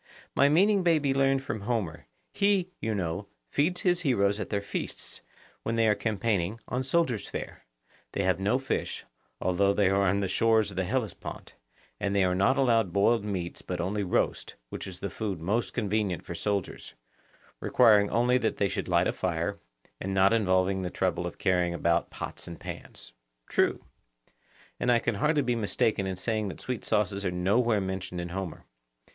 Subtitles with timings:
[0.33, 4.59] My meaning may be learned from Homer; he, you know, feeds his heroes at their
[4.63, 5.21] feasts,
[5.61, 7.65] when they are campaigning, on soldiers' fare;
[8.13, 9.05] they have no fish,
[9.39, 11.53] although they are on the shores of the Hellespont,
[11.99, 15.71] and they are not allowed boiled meats but only roast, which is the food most
[15.71, 16.95] convenient for soldiers,
[17.59, 19.59] requiring only that they should light a fire,
[19.99, 23.13] and not involving the trouble of carrying about pots and pans.
[23.47, 23.85] True.
[24.79, 28.29] And I can hardly be mistaken in saying that sweet sauces are nowhere mentioned in
[28.29, 28.65] Homer.